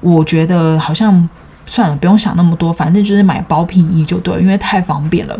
[0.00, 1.28] 我觉得好像。
[1.70, 5.38] 算了，不用想那么多，反正就是买包屁衣就对，因为太方便了。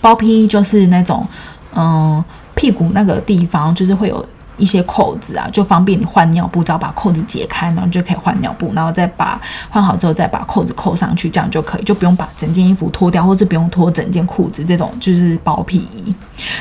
[0.00, 1.26] 包屁衣就是那种，
[1.74, 4.24] 嗯，屁股那个地方就是会有。
[4.58, 9.40] 一些扣子啊，就方便你换尿布，只要把扣子解开，然后就可以换尿布，然后再把
[9.70, 14.64] 换好之后再把扣子扣上去，这样就可以，就不用把整件衣服脱掉，或者不用脱整件裤子。
[14.64, 16.14] 这种就是包皮衣。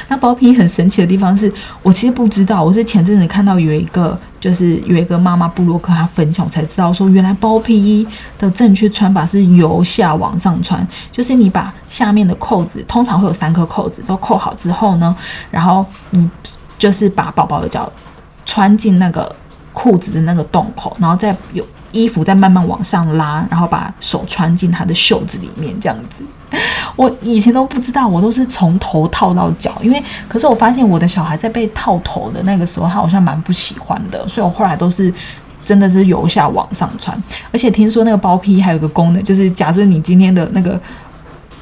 [0.07, 8.07] 那包皮衣很神奇的地方是，我其实不知道，我是前阵子看到有一个，就是有一个妈妈布洛克她分享，我才知道说，原来包皮衣
[8.37, 15.15] 的正确穿法是由下往上穿，就是你把下面的扣子，通常会有三颗扣子都扣好之后呢，
[15.49, 16.29] 然后你。
[16.77, 17.91] 就是把宝宝的脚
[18.45, 19.33] 穿进那个
[19.73, 26.23] 裤子的那个洞口，然后再有衣服再慢慢往上拉，然后把手穿进他的袖子里面，这样子。
[26.95, 35.13] 我以前都不知道，我都是从头套到脚，因为可是我发现我的小孩在被套头的那个时候，他好像蛮不喜欢的，所以我后来都是
[35.65, 37.21] 真的是由下往上穿。
[37.51, 40.79] 而且听说那个包皮还有个功能，就是假设你今天的那个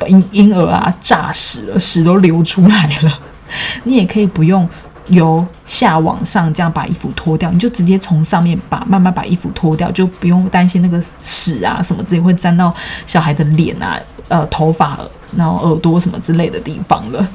[0.08, 3.20] 婴婴儿啊炸屎了，屎都流出来了，
[3.86, 4.70] 你也可以不用。
[5.08, 12.74] 由下往上这样把衣服脱掉，你就直接从上面把慢慢把衣服脱掉，就不用担心那个屎啊什么之类会沾到
[13.06, 15.00] 小孩的脸啊、呃头发、
[15.36, 17.28] 然后耳朵什么之类的地方了。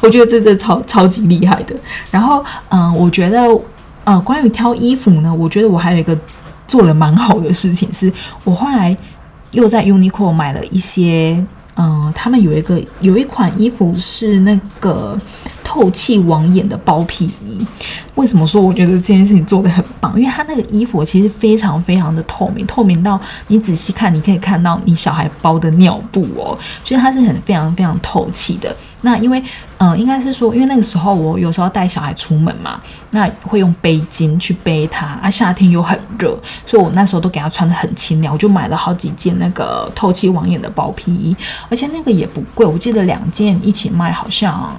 [0.00, 1.74] 我觉得真的超超级厉害的。
[2.12, 3.40] 然后，嗯，我觉得，
[4.04, 6.16] 呃，关于挑衣服呢，我觉得我还有一个
[6.68, 8.12] 做的蛮好的事情，是
[8.44, 8.96] 我后来
[9.50, 11.44] 又在 Uniqlo 买了一些，
[11.76, 15.18] 嗯，他们有一个有一款衣服是那个。
[15.64, 17.66] 透气网眼的包皮衣，
[18.14, 20.16] 为什么说我觉得这件事情做的很棒？
[20.16, 28.76] 因为它那个衣服其实非常非常的透明，透明到你仔细看，你可以看到你小孩包的尿布哦，所以它是很非常非常透气的。
[29.00, 29.42] 那因为，
[29.78, 41.36] 嗯，应该是说，因为那个时候我有时候带小孩出门嘛，那会用背巾去背他啊，夏天又很热，所以我那时候都给他穿的很清凉，我就买了好几件那个透气网眼的包皮衣，
[41.68, 44.74] 而且那个也不贵，我记得两件一起卖好像。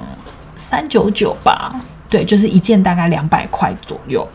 [0.68, 1.76] 三九九吧，
[2.10, 4.28] 对，就是一件大概两百块左右。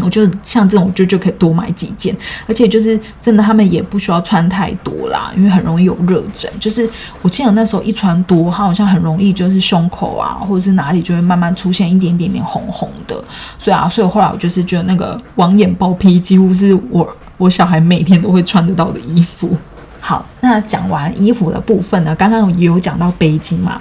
[0.00, 2.14] 我就像这种，就就可以多买几件，
[2.46, 6.48] 而且就是真的，他们也不需要穿太多啦，因为很容易有热疹。
[6.60, 6.88] 就是
[7.20, 13.16] 我记得那时候一穿多，它好像很容易就是胸口啊，或者是哪里就会慢慢出现一点点点红红的。
[13.58, 19.50] 所以啊，所以我后来我就是觉得那个网眼包皮几乎是我我小孩每天都会穿得到的衣服。
[19.98, 23.80] 好，那讲完衣服的部分呢，刚刚也有讲到背巾嘛。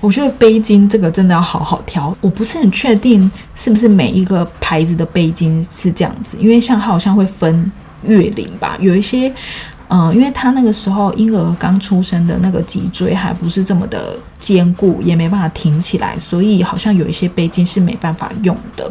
[0.00, 9.32] 我觉得背巾这个真的要好好挑，我不是很确定是不是每一个牌子的背巾是这样子，因为像它好像会分月龄吧，有一些，
[9.88, 18.90] 嗯，因为他那个时候婴儿刚出生的那个脊椎还不是这么的坚固，也没办法挺起来，所以好像有一些背巾是没办法用的。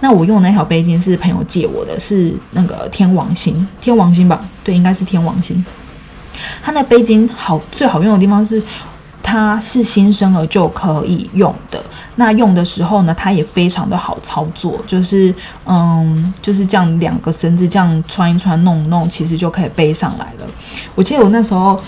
[0.00, 4.44] 那我用那条背巾是朋友借我的，是那个天王星，天王星吧？
[4.64, 5.64] 对，应该是天王星。
[6.62, 8.60] 它那背巾好最好用的地方是。
[9.30, 11.80] 它是新生儿就可以用的。
[12.16, 15.32] 那用的时候呢，它也非常的好操作，就是
[15.66, 20.46] 嗯，就是这样两个绳子这样穿一穿弄一弄，其实就可以背上来了。
[20.96, 21.80] 我记得我那时候。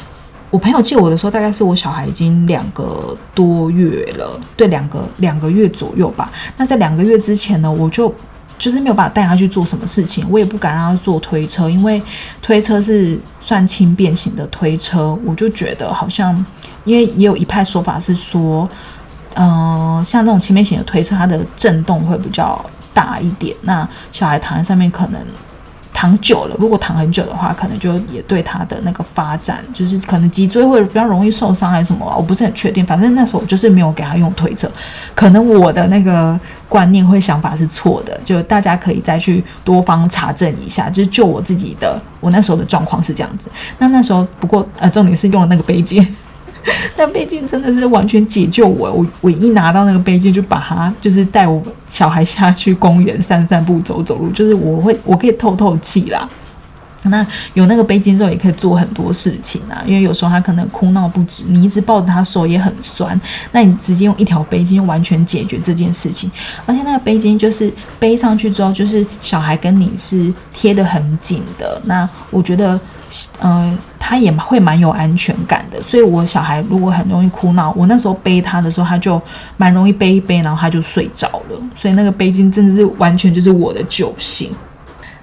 [0.52, 6.30] 我朋友借我的时候，大概是我小孩已经两个多月了，对，两个两个月左右吧。
[6.58, 8.14] 那在两个月之前呢，我就
[8.62, 12.00] 就是没有办法带他去做什么事情，我也不敢让他坐推车，因为
[12.40, 16.32] 推车是算轻便型的推车，我就觉得好像，
[16.84, 18.68] 因为也有一派说法是说，
[19.34, 25.20] 嗯，像这种轻便型的推车，它的震动会比较大一点，那小孩躺在上面可能。
[26.02, 32.84] 躺久了，如果躺很久的话，可能就也对他的那个发展，就是可能脊椎会比较容易受伤还是什么，我不是很确定。
[32.84, 34.68] 反正那时候我就是没有给他用推车，
[35.14, 36.36] 可能我的那个
[36.68, 40.90] 观念会想法是错的，就大家可以再去多方查证一下。
[40.90, 43.48] 就是就我自己的，我那时候的状况是这样子。
[43.78, 46.04] 那那时候不过呃，重点是用了那个背巾。
[46.96, 56.28] 那背巾真的是完全解救我，我我一拿到那个背巾，就把它就是带我小孩下去公园散散步、走走路，就是我会我可以透透气啦。
[57.04, 63.20] 那有那个背巾之后，也可以做很多事情啊，因为有时候他可能哭闹不止，你一直抱着他手也很酸，
[63.50, 66.30] 那你直接用一条背巾就完全解决这件事情。
[66.64, 71.80] 而且那个背巾就是背上去之后，就是小孩跟你是贴得很紧的。
[71.86, 72.80] 那我觉得。
[73.40, 79.20] 嗯，他也会蛮有安全感的，所以我小孩如果很容易哭闹，我那时候背他的时候，他就
[79.56, 81.60] 蛮容易背一背，然后他就睡着了。
[81.74, 84.50] 所以那个背巾真的是完全就是我的救星。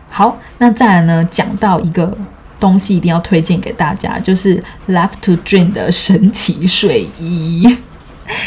[0.10, 2.15] 好，那再来呢，讲到一个
[2.60, 7.78] 东西一定要推荐给大家，就是 Left to Dream 的神奇睡衣，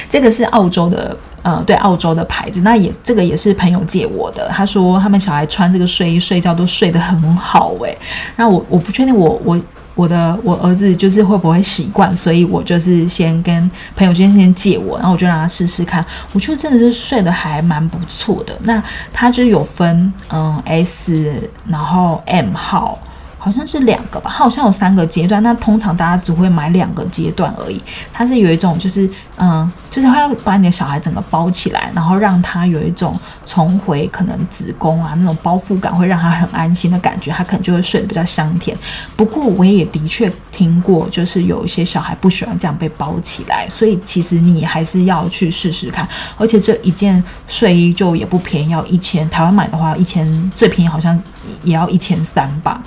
[0.08, 1.16] 这个是澳洲的。
[1.44, 4.46] 呃，对，澳洲的牌子，那也这个也是朋友借我的。
[4.46, 7.98] 他说他们小孩穿这个睡衣睡觉都睡得很好诶。
[8.36, 9.60] 那我我不确定我我
[9.96, 16.06] 我的我儿子就是会不会习惯，所以我就是先跟朋友先先借我，然后我就让他试试看。
[16.32, 18.56] 我觉得真的是睡得还蛮不错的。
[18.60, 18.80] 那
[19.12, 22.96] 它就有分嗯 S，然后 M 号。
[23.44, 25.42] 好像是两个吧，它好像有三个阶段。
[25.42, 27.82] 那通常大家只会买两个阶段而已。
[28.12, 38.78] 它是有一种，就是嗯，就是它要把你的小孩整个包起来，然后让他有一种重回可能子宫啊那种包覆感，会让他很安心的感觉，他可能就会睡得比较香甜。
[39.16, 46.08] 不过我也的确听过，就是有一些小孩不喜欢这样被包起来，所以其实你还是要去试试看。
[46.36, 51.20] 而且这一件睡衣就也不便宜，要一千，台湾买的话一千，最便宜好像
[51.64, 52.80] 也要一千三吧。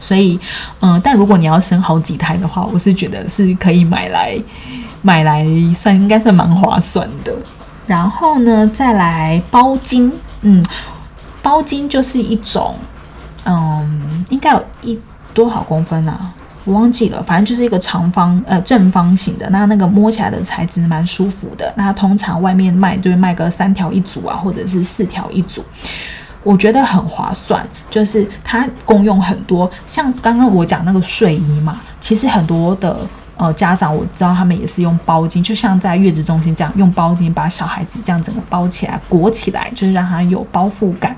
[0.00, 0.38] 所以，
[0.80, 4.36] 嗯，但如果你要生好几胎的话，我是觉得是可以买来
[5.02, 7.34] 买来算应该算蛮划算的。
[7.86, 10.64] 然后呢，再来包金，嗯，
[11.42, 12.74] 包金就是一种，
[13.44, 14.98] 嗯，应该有一
[15.32, 16.32] 多少公分啊？
[16.64, 21.72] 我忘记了，反正就是一个长方呃正方形的，那那个摸起来的材质蛮舒服的。
[21.76, 25.64] 那通常外面卖就会卖个三条一组啊，或者是四条一组。
[26.46, 29.68] 我觉得很划算，就是它共用很多。
[29.84, 33.04] 像刚刚我讲那个睡衣嘛，其实很多的
[33.36, 41.16] 呃家长我知道他们也是用包巾，就像在月子中心这样用包巾把小孩子这样整个包起来裹起来，就是让他有包覆感。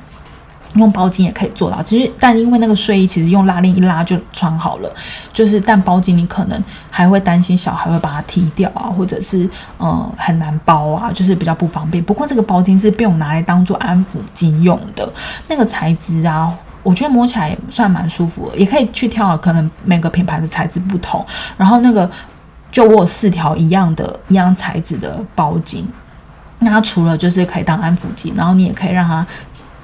[0.74, 4.94] 用包巾也可以做到，其实但因为那个睡衣其实用拉链一拉就穿好了，
[5.33, 12.04] 就是但包巾你可能还会担心小孩会把它踢掉啊，或者是嗯很难包啊，就是比较不方便。
[12.04, 15.11] 不过这个包巾是被我拿来当做安抚巾用的，
[15.48, 21.24] 那个材质啊，我觉得摸起来算蛮舒服，的，也可以去挑，可能每个品牌的材质不同。
[21.57, 22.09] 然后那个
[22.70, 25.83] 就我有四条一样的一样材质的包巾，
[26.59, 29.26] 那它除了就是可以当安抚巾，然后你也可以让它。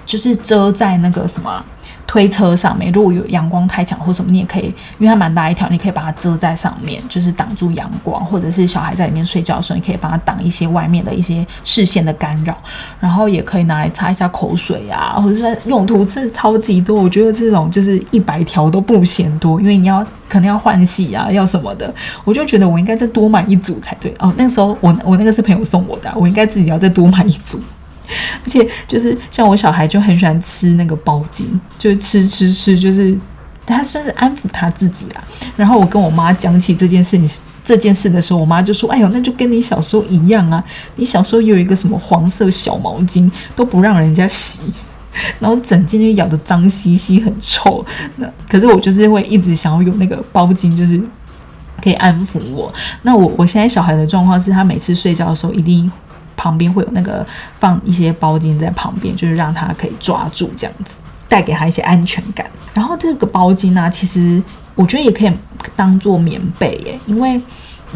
[0.04, 1.64] 就是遮在那个什么
[2.06, 4.66] 推车上面，如果有阳光太强或什么，你也可以，
[4.98, 12.54] 因为它蛮大一条，你可以把它遮在上面，就是挡住阳光，或者是小孩在里面睡觉的时候，你可以帮他挡一些外面的一些视线的干扰，
[13.00, 17.02] 然后也可以拿来擦一下口水啊，或者是用途真的超级多。
[17.02, 21.92] 我觉得这种就是一百条都不嫌多，因为你要可能要换洗啊，要什么的，
[22.24, 24.32] 我就觉得我应该再多买一组才对哦。
[24.36, 27.58] 那时候我我那个是朋友送我的，我应该自己要再多买一组。
[28.44, 31.44] 而且就是像我小孩就很喜欢吃那个包巾，
[31.78, 33.18] 就吃吃吃，就是
[33.64, 35.24] 他算是安抚他自己啦。
[35.56, 40.62] 然后我跟我妈讲起这件事情这件事的时候，我妈就说：“哎呦，那就跟你小时候一样啊！
[40.96, 44.64] 你小时候有一个什么黄色小毛巾都不让人家洗，
[45.40, 47.82] 然后整件就咬得脏兮兮，很臭。
[48.16, 51.00] 那可是我就是会一直想要有那个包巾，就是
[51.82, 52.70] 可以安抚我。
[53.00, 55.90] 那我我现在小孩的状况是他每次睡觉的时候一定。”
[56.36, 57.26] 旁边会有那个
[57.58, 62.46] 放一些包巾在旁边，就是让他可以抓住这样子，带给他一些安全感。
[62.72, 64.42] 然后这个包巾呢，其实
[64.74, 65.32] 我觉得也可以
[65.76, 67.40] 当做棉被耶，因为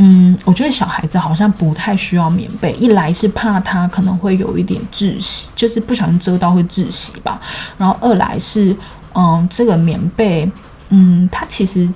[0.01, 7.41] 嗯，我觉得小孩子好像不太需要棉被，一来是怕他可能会有一点窒息，就是不小心遮到会窒息吧。
[7.77, 8.77] 然后二来是，
[9.13, 10.49] 嗯，这个棉被，
[10.91, 11.93] 嗯，它其实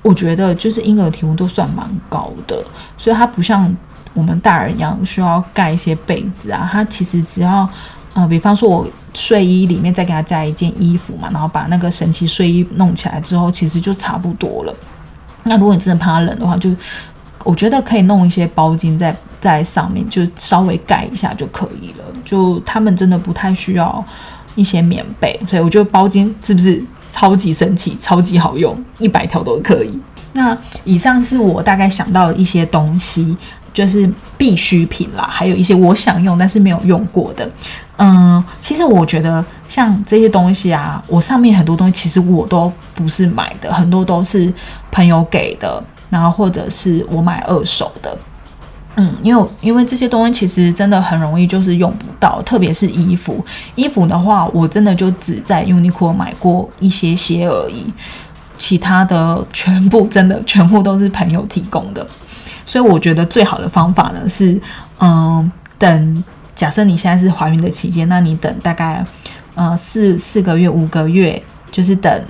[0.00, 2.64] 我觉得就是婴儿体温都算蛮高的，
[2.96, 3.70] 所以它不像
[4.14, 6.68] 我们大人一样需要盖一些被子啊。
[6.70, 7.68] 它其实只要，
[8.14, 14.74] 呃，比方说我睡衣里面再给他加一件衣服嘛，然后把那个神奇睡衣弄起来之后，其实就差不多了。
[15.44, 16.70] 那如果你真的怕他冷的话，就
[17.44, 22.04] 我觉得可以弄一些包巾在在上面，就稍微盖一下就可以了。
[22.24, 24.02] 就他们真的不太需要
[24.54, 29.98] 一些棉被，所以我觉得包巾是不是超级神奇、超级好用，一百条都可以。
[30.34, 33.36] 那以上是我大概想到的一些东西，
[33.72, 37.48] 就是必需品啦，还有一些我想用但是没有用过的。
[37.96, 44.52] 嗯，其实我觉得像这些东西啊，我上面很多东西其实我都不是买的，很多都是
[44.90, 45.82] 朋友给的。
[46.10, 48.14] 然后或者是我买二手的，
[48.96, 53.42] 嗯，因为因为这些东西其实真的很容易就是用不到，特别是衣服。
[53.76, 57.90] 衣服的话，我真的就只在 Uniqlo 买过一些些而已，
[58.58, 62.06] 其他的全部真的全部都是朋友提供的。
[62.64, 64.60] 所以我觉得最好的方法呢是，
[65.00, 69.04] 嗯，等假设你现在是怀孕的期间，那你等大概
[69.54, 72.24] 呃四四个月五个月，就是等。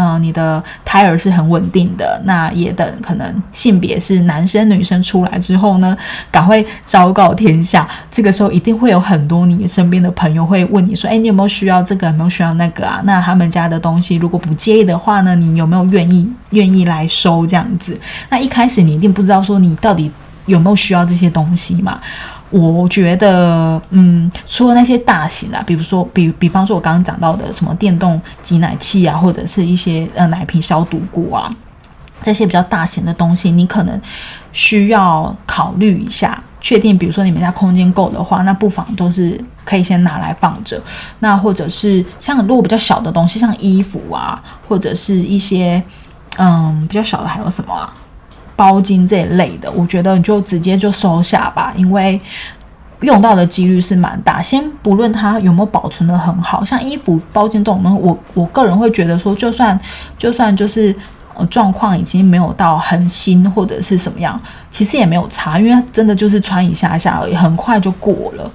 [0.00, 5.96] 嗯，你的胎儿是很稳定的，那也等可能性别是男生女生出来之后呢，
[6.30, 7.88] 赶快昭告天下。
[8.08, 12.06] 这个时候一定会有很多你身边的朋友会问你说：“哎，你有没有需要这个？
[12.06, 17.98] 有没有需要那个啊？”那他们家的东西如果不介意的话呢，你有没有愿意愿意来收这样子？
[18.28, 20.08] 那一开始你一定不知道说你到底
[20.46, 21.98] 有没有需要这些东西嘛？
[22.50, 31.54] 我觉得，嗯，除了那些大型的，比如说，比比方说，我刚刚讲到的什么电动挤奶器啊，或者是一些呃奶瓶消毒锅啊，
[32.22, 34.00] 这些比较大型的东西，你可能
[34.50, 40.80] 需要考虑一下，确定，比如说你们家空间够的话，那不妨都是可以先拿来放着。
[41.18, 45.82] 那或者是像如果比较小的东西，像衣服啊，或者是一些
[46.38, 47.92] 嗯比较小的，还有什么啊？
[48.58, 52.20] 包金这一类的，我觉得你就直接就收下吧，因为
[53.02, 54.42] 用到的几率是蛮大。
[54.42, 59.78] 先不论它有没有保存的很好，像衣服、包金这种东西，我我个人会觉得说，就算
[60.18, 60.92] 就算就是
[61.48, 64.40] 状况已经没有到很新或者是什么样，
[64.72, 68.50] 其实也没有差，因为真的就是穿一下下而已，很快就过了。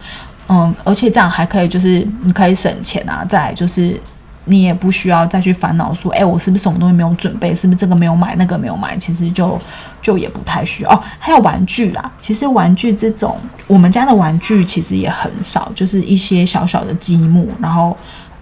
[0.49, 3.97] 嗯，而且这样还可以，就是你可以省钱啊，再就是。
[4.45, 7.55] 你也不需要再去烦恼说，哎，我是不是什么东西没有准备？
[7.55, 8.97] 是不是这个没有买，那个没有买？
[8.97, 9.57] 其实就
[10.01, 11.01] 就也不太需要哦。
[11.17, 13.37] 还有玩具啦，其实玩具这种，
[13.67, 17.95] 我们家的玩具其实也很少，就是一些小小的积木，然后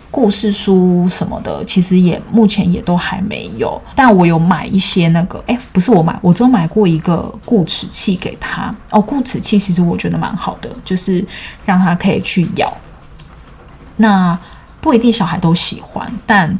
[0.09, 3.79] 故事书什么的，其实也目前也都还没有。
[3.95, 8.99] 但我有买一些那个，哎，不是我买，我只有买过一个固齿器给他哦。
[8.99, 11.23] 固齿器其实我觉得蛮好的，就是
[11.63, 12.75] 让他可以去咬。
[13.97, 14.35] 那。
[14.81, 16.59] 不一定小孩都喜欢，但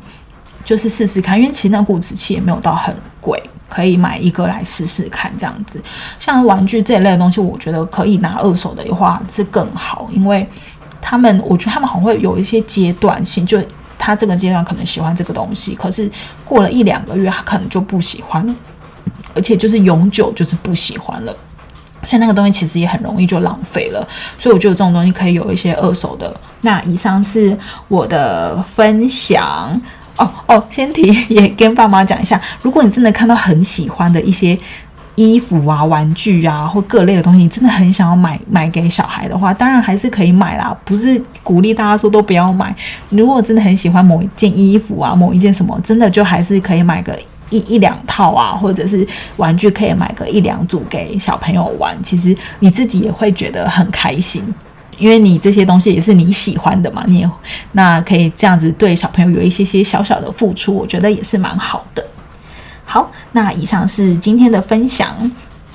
[0.63, 5.81] 就是试试看，因为其实那固齿器也没有到很贵，可以买一个来试试看这样子。
[6.19, 10.47] 像玩具这一类的东西，我觉得可以拿二手的话是更好，因为
[11.01, 13.59] 他们我觉得他们好像会有一些阶段性，就
[13.97, 16.09] 他这个阶段可能喜欢这个东西，可是
[16.45, 18.55] 过了一两个月，他可能就不喜欢了，
[19.33, 21.35] 而且就是永久就是不喜欢了。
[22.03, 24.07] 所以那个东西其实也很容易就浪费了，
[24.39, 26.35] 所以我觉得这种东西可以有一些二手的。
[26.61, 29.81] 那以上是我的分享
[30.17, 34.57] 哦哦，先提 也跟爸妈讲一下，如果你真的看到很喜欢的一些
[35.15, 42.75] 衣服啊、玩具啊或各类的东西，你真的很想要买买给小孩的话，当然还是可以买啦，不是鼓励大家说都不要买。
[43.09, 47.17] 如果真的很喜欢某一件衣服啊、某一件什么，真的就还是可以买个。
[47.51, 54.43] 一一两套啊，或者是玩具可以买个一两组给小朋友玩，其实你自己也会觉得很开心，
[54.97, 57.29] 因为你这些东西也是你喜欢的嘛，你也
[57.73, 62.03] 那可以这样子对小朋友有一些些小小的付出，我觉得也是蛮好的。
[62.85, 65.31] 好，那以上是今天的分享。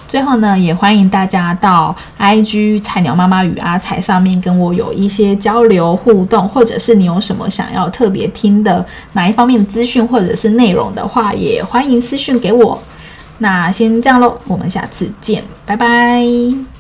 [0.09, 12.78] 最后呢，也欢迎大家到 IG 菜鸟妈妈与阿才上面跟我有一些交流互动，或者是你有什么想要特别听的哪一方面的资讯或者是内容的话，也欢迎私讯给我。
[13.38, 16.75] 那先这样喽，我们下次见，拜拜。